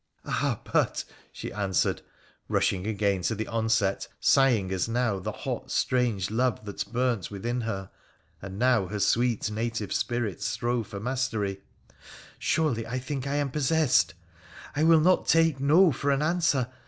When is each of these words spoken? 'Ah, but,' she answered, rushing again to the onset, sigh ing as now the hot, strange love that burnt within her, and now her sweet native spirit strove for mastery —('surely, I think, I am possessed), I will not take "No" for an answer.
'Ah, 0.25 0.59
but,' 0.73 1.05
she 1.31 1.53
answered, 1.53 2.01
rushing 2.47 2.87
again 2.87 3.21
to 3.21 3.35
the 3.35 3.45
onset, 3.47 4.07
sigh 4.19 4.55
ing 4.55 4.71
as 4.71 4.89
now 4.89 5.19
the 5.19 5.31
hot, 5.31 5.69
strange 5.69 6.31
love 6.31 6.65
that 6.65 6.91
burnt 6.91 7.29
within 7.29 7.61
her, 7.61 7.91
and 8.41 8.57
now 8.57 8.87
her 8.87 8.97
sweet 8.99 9.51
native 9.51 9.93
spirit 9.93 10.41
strove 10.41 10.87
for 10.87 10.99
mastery 10.99 11.61
—('surely, 12.39 12.87
I 12.87 12.97
think, 12.97 13.27
I 13.27 13.35
am 13.35 13.51
possessed), 13.51 14.15
I 14.75 14.85
will 14.85 15.01
not 15.01 15.27
take 15.27 15.59
"No" 15.59 15.91
for 15.91 16.09
an 16.09 16.23
answer. 16.23 16.67